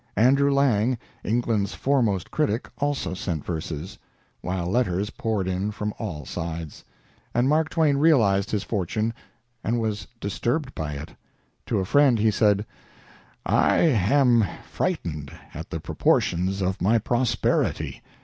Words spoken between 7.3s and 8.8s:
And Mark Twain realized his